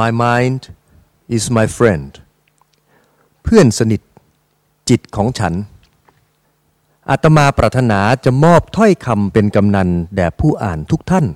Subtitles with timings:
[0.00, 0.62] My mind
[1.36, 2.10] is my friend
[3.42, 4.00] เพื่อนสนิท
[4.88, 5.54] จิตของฉัน
[7.10, 11.26] อาตมาปรารถนาจะมอบถ้อยคำเป็นกำนันแด่ผู้อ่านทุกท่าน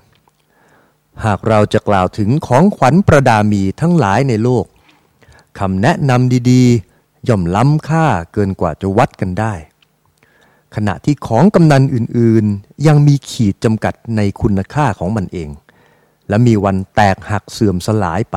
[1.24, 4.64] หากเราจะกล่าวถึงของขวัญประดามีทั้งหลายในโลก
[5.58, 9.54] คำแนะนำดีๆ ย่อมล้ำค่าเกินกว่าจะวัดกันได้
[10.74, 15.48] ขณะที่ของกำนันอื่นๆ ยังมีขีดจำกัดในคุณค่าของมันเอง
[16.30, 18.36] และมีวันแตกหักเสื่อมสลายไป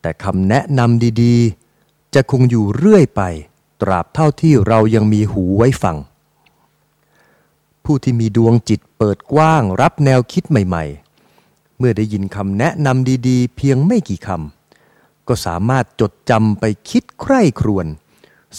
[0.00, 3.22] แต่คำแนะนำดีๆ จะคงอยู่เรื่อยไป
[3.82, 5.96] ตราบเท่าที่เรายังมีหูไว้ฟัง
[7.84, 17.86] ผู้ที่มีดวงจิตเปิดกว้างรับแนวคิดใหม่ๆ เมื่อได้ยินคำแนะนำดีๆ เพียงไม่กี่คำก็สามารถจดจำไปคิดใคร่ครวญ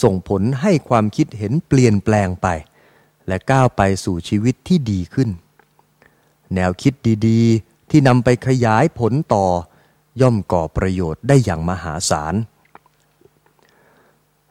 [0.02, 2.46] ส่งผลให้ความคิดเห็นเปลี่ยนแปลงไป
[3.26, 5.28] และก้าวไปสู่ชีวิตที่ดีขึ้น
[6.54, 6.94] แนวคิด
[7.28, 9.46] ดีๆ ที่นำไปขยายผลต่อ
[10.20, 12.34] ย่อมก่อประโยชน์ได้อย่างมหาศาล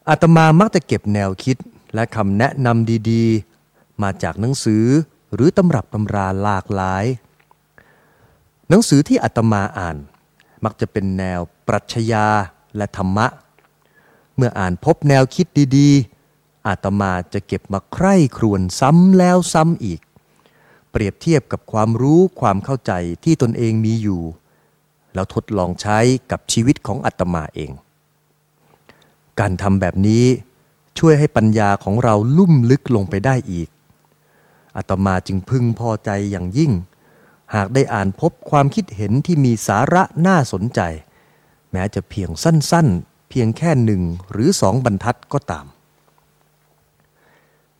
[0.08, 1.56] อาตมามักจะเก็บแนวคิด
[1.94, 4.84] และคำแนะนำดีๆ มาจากหนังสือ
[5.34, 7.04] หรือตำรับตำราหลากหลาย
[8.68, 9.96] หนังสือที่อาตมาอ่าน
[10.64, 12.26] มักจะเป็นแนวปรัชญา
[12.76, 13.26] และธรรมะ
[14.36, 20.00] เมื่ออ่านพบแนวคิดดีๆอาตมาจะเก็บมาใคร่ครวญซ้ำแล้วซ้ำอีก
[20.92, 22.92] เปรียบเทียบกับความรู้ความเข้าใจ
[23.24, 24.22] ที่ตนเองมีอยู่
[25.14, 25.98] แล้วทดลองใช้
[26.30, 27.70] กับชีวิตของอาตมาเอง
[29.40, 30.24] การทำแบบนี้
[30.98, 33.68] ช่วยให้ปัญญาของเราลุ่มลึกลงไปได้อีก
[34.76, 36.72] อาตมาจึงพึงพอใจอย่างยิ่ง
[37.54, 40.80] หากได้อ่านพบความคิดเห็นที่มีสาระน่าสนใจ
[41.72, 45.66] แม้จะเพียงสั้นๆ เพียงแค่หนึ่งหรือสองบรรทัดก็ตาม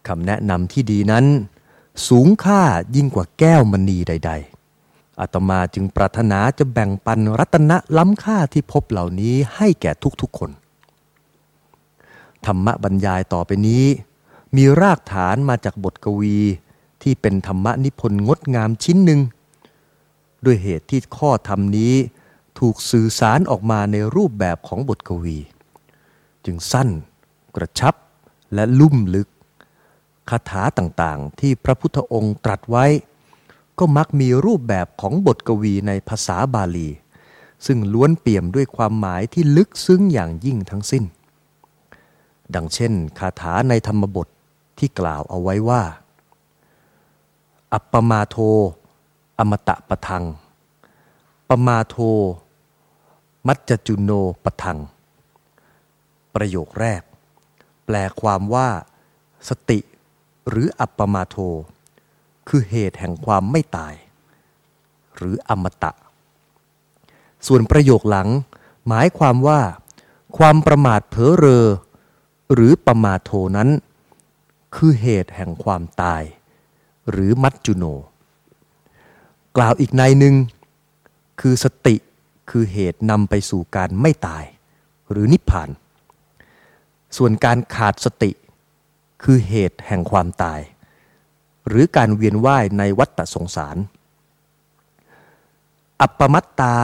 [0.07, 1.25] คำแนะนำที่ดีนั้น
[2.09, 2.63] สูงค่า
[2.97, 4.33] ยิ่งกว่าแก้วมณีใด
[4.77, 10.51] ๆอาตมาจึงปรารถนาจะแบ่งปันรัตนะล้ำค่าที่พบเหล่านี้ให้แก่ทุกๆคน
[12.47, 13.85] ธรรมบรรยายต่อไปนี้
[14.57, 16.39] มีรากฐานมาจากบทกวี
[17.03, 19.21] ที่เป็นธรรมนิพนธ์งดงามชิ้นหนึ่ง
[20.45, 21.95] ด้วยเหตุที่ข้อธรรมนี้
[22.59, 25.39] ถูกสื่อสารออกมาในรูปแบบของบทกวี
[26.45, 26.89] จึงสั้น
[27.57, 27.95] กระชับ
[28.55, 29.29] และลุ่มลึก
[30.31, 32.87] คาถาต่างๆ ที่พระพุทธองค์ตรัสไว้
[33.79, 36.89] ก็มักมีรูปแบบของบทกวีในภาษาบาลี
[37.67, 41.05] ซึ่งล้วนเปี่ยมด้วยความหมายที่ลึกซึ้งอย่างยิ่งทั้งสิ้น
[42.55, 44.29] ดังเช่น คาถาในธรรมบท
[44.79, 45.83] ที่กล่าวเอาไว้ว่า
[47.73, 48.37] อัปปมาโท
[49.39, 50.25] อมตะปะทัง
[51.49, 51.97] ปมาโท
[53.47, 54.11] มัจจจุโน
[54.45, 54.79] ปะทัง
[56.35, 57.03] ประโยคแรก
[57.85, 58.69] แปลความว่า
[59.49, 59.79] สติ
[60.49, 61.37] หรืออัปปมาโท
[62.49, 63.95] คือเหตุแห่งความไม่ตาย
[65.17, 65.93] หรืออมตะ
[67.47, 68.29] ส่วนประโยคหลัง
[68.89, 69.61] หมายความว่า
[70.39, 71.67] ความประมาทเผลอเรอ
[72.53, 73.69] หรือปรมาโทนั้น
[74.75, 76.23] คือเหตุแห่งความตาย
[77.11, 77.85] หรือมัจจุโน
[79.57, 80.35] กล่าวอีกในหนึ่ง
[81.41, 81.97] คือสติ
[82.51, 84.45] คือเหตุนำไปสู่การไม่ตาย
[85.11, 85.71] หรือนิพพาน
[87.17, 88.31] ส่วนการขาดสติ
[89.23, 90.61] คือเหตุแห่งความตาย
[91.69, 93.77] หรือการเวียนว่ายในวัฏสงสาร
[96.01, 96.77] อัปปมัตตา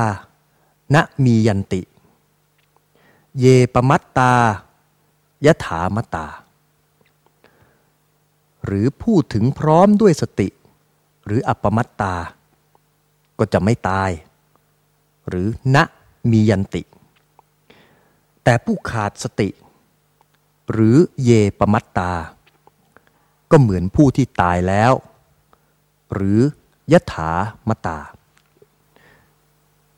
[0.95, 1.83] ณมียันติ
[3.39, 3.45] เย
[3.75, 4.33] ปมัตตา
[5.47, 6.27] ยถามตา
[8.65, 10.49] หรือพูดถึงพร้อมด้วยสติ
[11.27, 12.15] หรืออัปปมัตตา
[13.39, 14.11] ก็จะไม่ตาย
[15.29, 15.77] หรือณ
[16.31, 16.83] มียันติ
[18.45, 19.49] แต่ผู้ขาดสติ
[20.71, 22.13] หรือเยปมัตตา
[23.51, 24.93] ก็เหมือนผู้ที่ตายแล้ว
[26.15, 26.41] หรือ
[26.93, 27.31] ยถา
[27.69, 27.99] มตา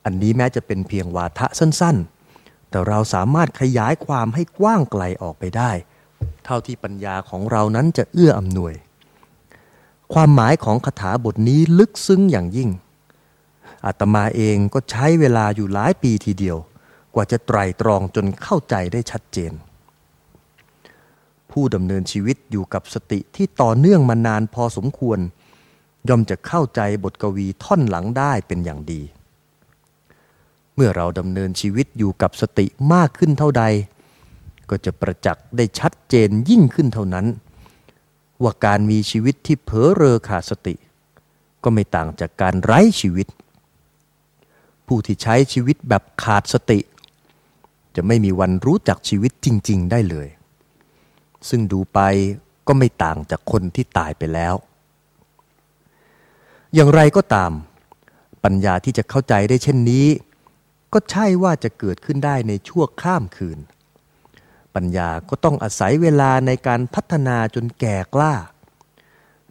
[0.05, 5.71] อันนี้แม้จะเป็นเพียงวาทะสั้นๆ แต่เราสามารถขยายความให้กว้างไกลออกไปได้
[6.45, 8.73] เท่าที่ปัญญาของเรานั้นจะเอื้ออำนวย
[10.13, 12.69] ความหมายของคาถาบทนี้ลึกซึ้งอย่างยิ่ง
[13.85, 16.57] อาตมาเองก็ใช้เวลาอยู่หลายปีทีเดียว
[17.13, 19.53] กว่าจะไตรตรองจนเข้าใจได้ชัดเจน
[21.53, 25.19] ผู้ดำเนินชีวิตอยู่กับสติที่ต่อเนื่องมานานพอสมควร
[26.09, 29.01] ย่อมจะเข้าใจบทกวีท่อนหลังได้เป็นอย่างดี
[30.75, 33.63] เมื่อเราดำเนินชีวิตอยู่กับสติมากขึ้นเท่าใด
[34.69, 37.25] ก็จะประจักษ์ได้ชัดเจนยิ่งขึ้นเท่านั้น
[38.43, 40.75] ว่าการมีชีวิตที่เผลอเรอขาดสติ
[41.63, 43.27] ก็ไม่ต่างจากการไร้ชีวิต
[44.87, 46.79] ผู้ที่ใช้ชีวิตแบบขาดสติ
[47.95, 50.27] จะไม่มีวันรู้จักชีวิตจริง ๆ ได้เลย
[51.49, 51.99] ซึ่งดูไป
[52.67, 54.55] ก็ไม่ต่างจากคนที่ตายไปแล้ว
[56.73, 57.51] อย่างไรก็ตาม
[58.43, 60.07] ปัญญาที่จะเข้าใจได้เช่นนี้
[60.93, 63.59] ก็ใช่ว่าจะเกิดขึ้นได้ในชั่วข้ามคืน
[64.75, 68.33] ปัญญาก็ต้องอาศัยเวลาในการพัฒนาจนแก่กล้า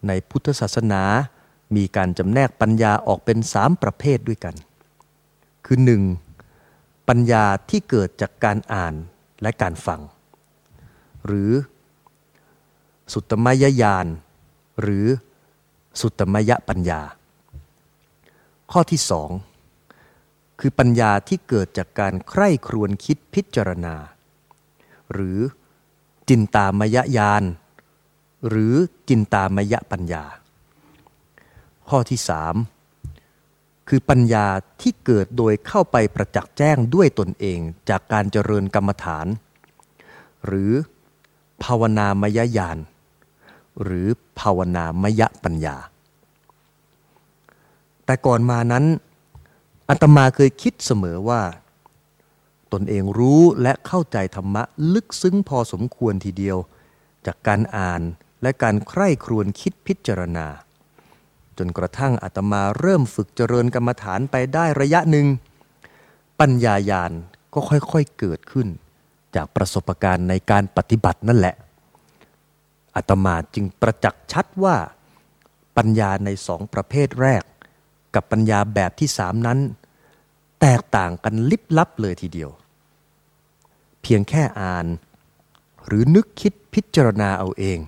[0.07, 1.03] ในพุทธศาสนา
[1.75, 4.55] มีการจำแนกปัญญาออกเป็นสามประเภทด้วยกัน
[5.65, 6.01] คือหนึ่ง
[7.07, 8.93] ปัญญาที่เกิดจากการอ่าน
[9.41, 10.01] และการฟัง
[11.25, 11.51] หรือ
[13.11, 14.07] สุตมยญาณ
[14.81, 15.07] หรือ
[16.01, 17.01] สุตมยปัญญา
[18.71, 19.29] ข้อที่สอง
[20.59, 23.95] คือปัญญาที่เกิดจากการใคร่ครวญคิดพิจารณา
[25.13, 25.39] หรือ
[26.29, 27.43] จินตามยญาณ
[28.47, 28.73] หรือ
[29.09, 30.25] จินตามยปัญญา
[31.89, 32.55] ข้อที่สาม
[33.87, 34.45] คือปัญญา
[34.81, 37.59] ที่เกิดโดยเข้าไปประจักษ์แจ้งด้วยตนเอง
[37.89, 39.27] จากการเจริญกรรมฐาน
[40.45, 40.71] หรือ
[41.63, 42.77] ภาวนามยญาณ
[43.83, 44.07] หรือ
[44.39, 45.77] ภาวนามยปัญญา
[48.05, 48.85] แต่ก่อนมานั้น
[49.89, 51.41] อาตมาเคยคิดเสมอว่า
[52.73, 54.63] ตนเองรู้และเข้าใจธรรมะ
[54.93, 56.57] ลึกซึ้งพอสมควรทีเดียว
[57.25, 58.01] จากการอ่าน
[58.41, 60.47] และการใคร่ครวญคิดพิจารณา
[61.57, 65.27] จนกระทั่งอาตมาเริ่มฝึกเจริญกรรมฐานไปได้ระยะหนึ่ง
[66.39, 67.11] ปัญญายาณ
[67.53, 68.67] ก็ค่อยๆเกิดขึ้น
[69.35, 71.55] จากประสบการณ์ในการปฏิบัตินั่นแหละ
[72.95, 74.77] อาตมาจึงประจักษ์ชัดว่า
[75.77, 77.43] ปัญญาในสองประเภทแรก
[78.15, 79.59] กับปัญญาแบบที่สามนั้น
[80.61, 82.51] แตกต่างกันลิบลับเลยทีเดียว
[84.01, 84.85] เพียงแค่อ่าน
[85.85, 87.79] หรือนึกคิดพิจารณาเอาเอง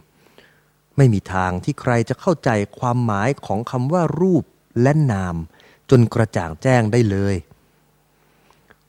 [0.98, 4.44] ไม่มีทางที่ใครจะเข้าใจความหมายของคำว่ารูป
[4.82, 5.36] และนาม
[5.90, 7.36] จนกระจ่างแจ้งได้เลย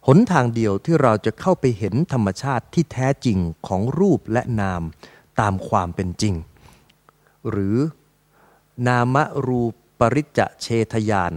[0.06, 4.82] หนทางเดียวที่เราจะเข้าไปเห็นธรรมชาติที่แท้จริงของรูปและนาม
[5.40, 6.34] ตามความเป็นจริง
[7.50, 7.76] หรือ
[8.86, 9.16] นาม
[9.46, 9.60] รู
[9.98, 11.32] ปริจเชทยาน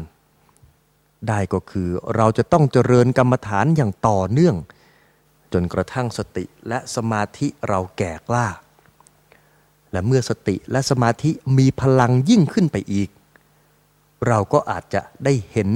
[1.27, 4.55] ได้ก็คือเราจะต้องเจริญกรรมฐานอย่างต่อเนื่อง
[5.53, 8.47] จนกระทั่งสติและสมาธิเราแก่กล้า
[9.91, 13.09] และเมื่อสติและสมาธิมีพลังยิ่งขึ้นไปอีก
[14.27, 15.69] เราก็อาจจะได้เห็น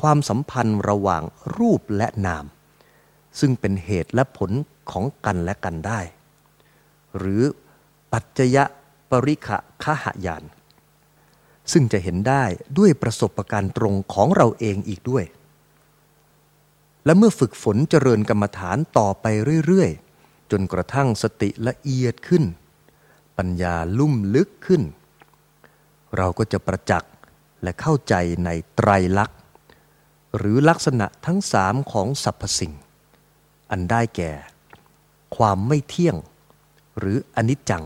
[0.00, 1.22] ความสัมพันธ์ระหว่าง
[1.56, 2.44] รูปและนาม
[3.40, 4.50] ซึ่งเป็นเหตุและผล
[4.90, 6.00] ของกันและกันได้
[7.18, 7.42] หรือ
[8.12, 8.56] ปัจจย
[9.10, 10.44] ปริขะขหายาน
[11.72, 12.44] ซึ่งจะเห็นได้
[12.78, 15.24] ด้วยประสบการณ์ตรงของเราเองอีกด้วย
[17.04, 19.26] และเมื่อฝึกฝนเจริญกรรมฐานต่อไป
[19.66, 22.44] เรื่อยๆ จนกระทั่งสติละเอียดขึ้น
[23.36, 24.82] ปัญญาลุ่มลึกขึ้น
[26.16, 27.12] เราก็จะประจักษ์
[27.62, 28.14] และเข้าใจ
[28.44, 29.38] ในไตรลักษณ์
[30.36, 32.72] หรือลักษณะทั้งสามของสรรพสิ่ง
[33.70, 34.32] อันได้แก่
[35.36, 36.16] ความไม่เที่ยง
[36.98, 37.84] หรืออนิจจัง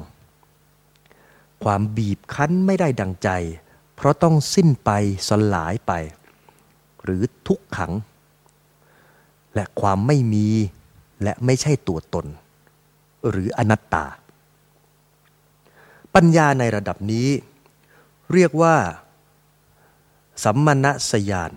[1.64, 3.30] ความบีบคั้นไม่ได้ดังใจ
[3.94, 4.90] เพราะต้องสิ้นไป
[5.28, 5.92] สลายไป
[7.02, 7.92] หรือทุกขัง
[9.54, 10.48] และความไม่มี
[11.22, 12.26] และไม่ใช่ตัวตน
[13.30, 14.06] หรืออนัตตา
[16.14, 17.28] ปัญญาในระดับนี้
[18.32, 18.76] เรียกว่า
[20.44, 21.52] สัมมณสยาน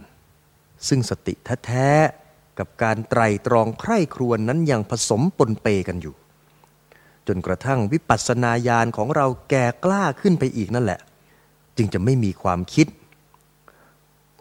[0.87, 1.33] ซึ่งสติ
[1.65, 6.15] แท้ๆกับการไตรตรองใคร่ครวญนนั้นยังผสมปนเปกันอยู่
[7.29, 10.99] จนกระทั่งวิปัสสนาญาณของเราแก่กล้าขึ้นไปอีกนั่นแหละ
[11.77, 12.87] จึงจะไม่มีความคิด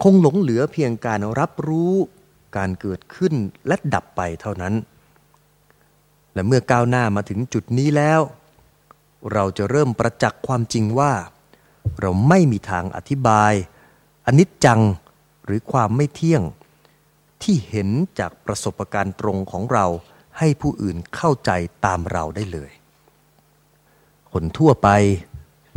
[0.03, 1.95] คงหลงเหลือเพียงการรับรู้
[2.57, 3.35] การเกิดขึ้น
[3.67, 4.75] และดับไปเท่านั้น
[6.35, 8.21] และเมื่อก้าวหน้ามาถึงจุดนี้แล้ว
[9.33, 11.13] เราจะเริ่มประจักษ์ความจริงว่า
[12.01, 13.53] เราไม่มีทางอธิบาย
[14.27, 14.81] อนิจจัง
[15.45, 16.43] หรือความไม่เที่ยง
[17.43, 19.87] ที่เห็นจากประสบการณ์ตรงของเรา
[20.39, 21.51] ให้ผู้อื่นเข้าใจ
[21.85, 22.71] ตามเราได้เลย
[24.33, 24.89] คนทั่วไป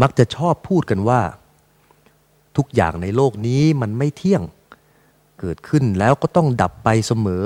[0.02, 1.22] มักจะชอบพูดกันว่า
[2.58, 4.44] ทุกอย่างในโลกนี้มันไม่เที่ยง
[5.40, 7.46] เกิดขึ้นแล้วก็ต้องดับไปเสมอ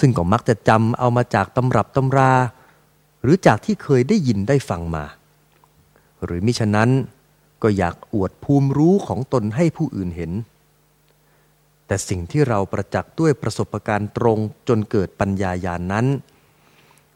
[0.00, 2.32] ซึ่งก็มักจะจำเอามาจากตำรับตำรา
[3.22, 5.04] หรือจากที่เคยได้ยินได้ฟังมา
[6.24, 6.90] หรือมิฉะนั้น
[7.62, 10.32] ก็อยากอวดภูมิรู้ของตนให้ผู้อื่นเห็น
[11.86, 14.38] แต่สิ่งที่เราประจักษ์ด้วยประสบการณ์ตรง
[14.68, 16.06] จนเกิดปัญญาญาณนนั้น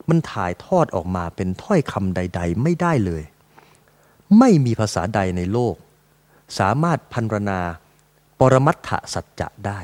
[0.08, 3.22] มันถ่ายทอดออกมาเป็นถ้อยคำใด ๆ ไม่ได้เลย
[4.38, 5.74] ไม่มีภาษาใดในโลก
[6.58, 7.60] สามารถพันรนา
[8.40, 9.80] ปรมัตถสัจจะได้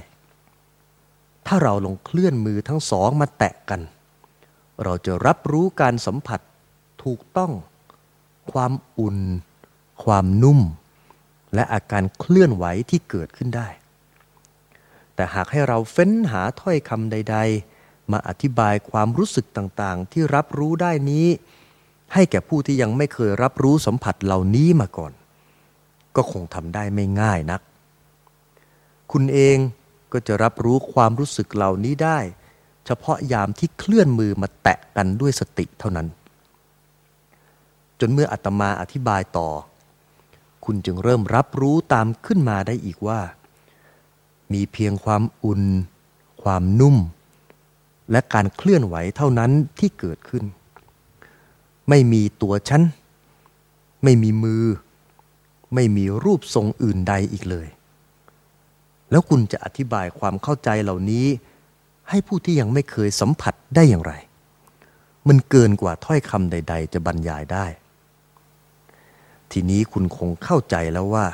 [1.47, 3.81] ถ้าเราลงเคลื่อนมือทั้งสองมาแตะกัน
[4.83, 6.40] เราจะรับรู้การสัมผัส
[7.04, 7.52] ถูกต้อง
[8.52, 9.19] ความอุ่น
[10.04, 10.61] ความนุ่ม
[11.54, 13.69] และอาการเคลื่อนไหวที่เกิดขึ้นได้
[15.14, 17.74] แต่หากให้เราเฟ้นหาถ้อยคำใด ๆ
[18.13, 21.27] มาอธิบายความรู้สึกต่างๆ ที่รับรู้ได้นี้
[22.13, 25.13] ให้แก่ผู้ที่ยังไม่เคยรับรู้สัมผัสเหล่านี้มาก่อน
[26.17, 27.61] ก็คงทำได้ไม่ง่ายนัก
[29.13, 29.57] คุณเอง
[30.13, 32.19] ก็จะรับรู้ความรู้สึกเหล่านี้ได้
[32.87, 36.09] เฉพาะยามที่เคลื่อนมือมาแตะกันด้วยสติเท่านั้น
[38.01, 39.49] จนเมื่ออาตมาอธิบายต่อ
[40.65, 43.21] คุณจึงเริ่มรับรู้ตามขึ้นมาได้อีกว่า
[44.53, 45.63] มีเพียงความอุ่น
[46.43, 46.97] ความนุ่ม
[48.11, 50.45] และการเคลื่อนไหวเท่านั้นที่เกิดขึ้น
[51.89, 52.83] ไม่มีตัวฉัน
[54.05, 54.65] ไม่มีมือ
[55.75, 57.69] ไม่มีรูปทรงอื่นใดอีกเลย
[59.11, 61.27] แล้วคุณจะอธิบายความเข้าใจเหล่านี้
[62.09, 64.13] ให้ผู้ที่ยังไม่เคยสัมผัสได้อย่างไร
[65.29, 67.67] มันเกินกว่าถ้อยคำใด ๆ จะบรรยายได้
[69.51, 71.27] ทีนี้คุณคงเข้าใจแล้วว่า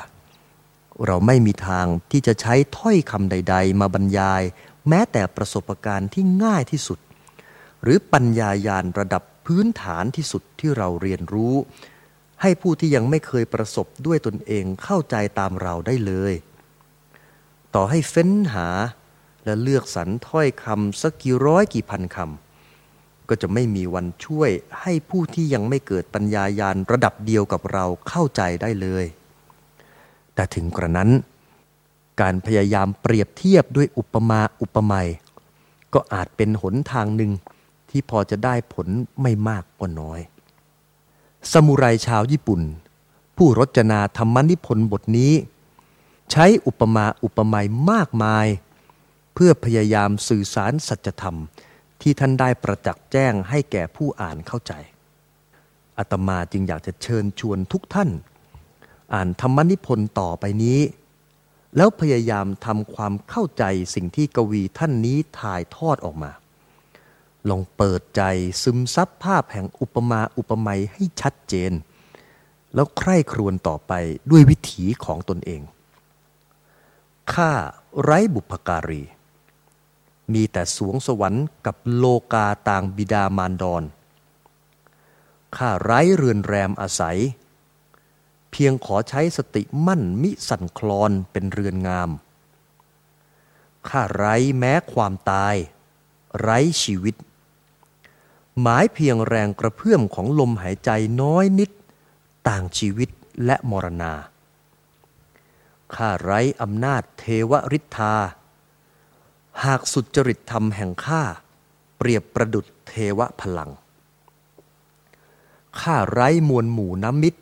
[1.05, 4.41] เราไม่มีทางที่จะใช้ถ้อยคำใด ๆ มาบรรยาย
[4.89, 6.99] แม้แต่ประสบการณ์ที่ง่ายที่สุด
[7.83, 11.55] หรือปัญญายาณระดับพื้นฐานที่สุดที่เราเรียนรู้
[12.41, 16.33] ให้ผู้ที่ยังไม่เคยประสบด้วยตนเองเข้าใจตามเราได้เลย
[17.75, 18.67] ต่อให้เฟ้นหา
[19.45, 29.05] และเลือกสรรถ้อยคำสักกี่ร้อยกี่พันคำก็จะไม่มีวันช่วยให้ผู้ที่ยังไม่เกิดปัญญายาณระดับเดียวกับเราเข้าใจได้เลย
[30.35, 31.09] แต่ถึงกระนั้น
[32.21, 35.07] การพยายามเปรียบเทียบด้วยอุปมาอุปไมย
[35.93, 37.31] ก็อาจเป็นหนทางหนึ่ง
[37.89, 38.87] ที่พอจะได้ผล
[39.21, 40.19] ไม่มากก็น้อย
[41.51, 42.61] สมุไรชาวญี่ปุ่น
[43.37, 45.33] ผู้รจนาธรรมนิพนธ์บทนี้
[46.31, 48.47] ใช้อุปมาอุปไมยมากมาย
[49.33, 51.37] เพื่อพยายามสื่อสารสัจธรรม
[52.01, 54.73] ที่ท่านได้ประจักษ์แจ้งให้แก่ผู้อ่านเข้าใจ
[55.97, 58.09] อาตมาจึงอยากจะเชิญชวนทุกท่าน
[59.13, 60.79] อ่านธรรมนิพนธ์ต่อไปนี้
[61.75, 63.63] แล้วพยายามทำความเข้าใจ
[63.95, 66.31] สิ่งที่กวีท่านนี้ถ่ายทอดออกมา
[67.49, 68.21] ลองเปิดใจ
[68.63, 71.71] ซึมซับภาพแห่งอุปมาอุปไมยให้ชัดเจน
[72.73, 73.93] แล้วใคร่ครวญต่อไป
[74.31, 75.61] ด้วยวิถีของตนเอง
[77.33, 77.51] ข้า
[78.01, 79.03] ไร้บุพการี
[80.33, 83.83] มีแต่สวงสวรรค์กับโลกาต่างบิดามารดร
[85.57, 87.19] ข้าไร้เรือนแรมอาศัย
[88.51, 92.09] เพียงขอใช้สติมั่นมิสั่นคลอนเป็นเรือนงาม
[93.89, 95.55] ข้าไร้แม้ความตาย
[96.39, 97.15] ไร้ชีวิต
[98.61, 100.89] หมายเพียงแรงกระเพื่อมของลมหายใจ
[101.21, 101.71] น้อยนิด
[102.47, 103.09] ต่างชีวิต
[103.45, 104.13] และมรณา
[105.95, 108.15] ข้าไร้อำนาจเทวฤทธา
[109.63, 111.23] หากสุจริตธรรมแห่งข้า
[111.97, 113.71] เปรียบประดุดเทวพลัง
[115.81, 117.41] ข้าไร้มวลหมู่น้ำมิตร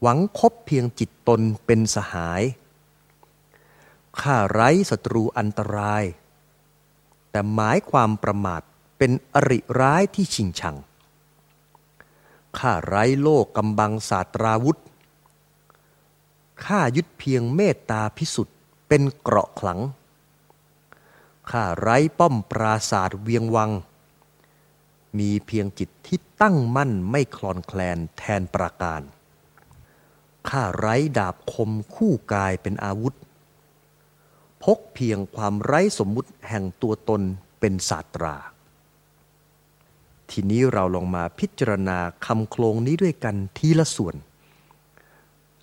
[0.00, 2.42] หวังคบเพียงจิตตนเป็นสหาย
[4.20, 6.04] ข้าไร้ศัตรูอันตราย
[7.30, 8.62] แต่หมายความประมาท
[8.98, 10.76] เป็นอริร้ายที่ชิงชัง
[12.58, 14.78] ข้าไร้โลกกำบังศาสตราวุธ
[16.64, 18.56] ข้ายึดเพียงเมตตาพิสุทธิ์
[18.88, 19.80] เป็นเกราะขลัง
[21.50, 23.70] ข้าไร้ป้อมปราศาสตร์เวียงวัง
[25.18, 29.02] มีเพียงจิตที่ตั้งมั่นไม่คลอนแคลนแทนประการ
[30.48, 33.14] ข้าไร้ดาบคมคู่กายเป็นอาวุธ
[34.62, 37.22] พกเพียงความไร้สมมุติแห่งตัวตน
[37.60, 38.36] เป็นศาสตรา
[40.30, 44.16] ทีนี้เราลองมาพิจารณาคำโครงนี้ด้วยกันทีละส่วน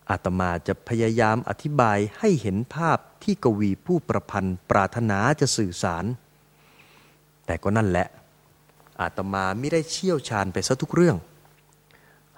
[0.10, 6.06] อาตมาจะพยายามอธิบายให้เห็นภาพที่กวีผู้ประพันธ์ปรารถนาจะสื่อสาร
[7.46, 8.08] แต่ก็นั่นแหละ
[9.02, 11.18] อาตมาไม่ได้เชี่ยวชาญไปซะทุกเรื่อง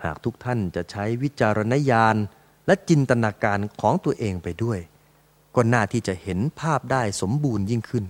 [0.03, 2.15] หากทุกท่านจะใช้วิจารณญาณ
[2.67, 4.79] และจินตนาการของตัวเองไปด้วย
[5.55, 8.05] ก็น่าที่จะเห็นภาพได้สมบูรณ์ยิ่งขึ้น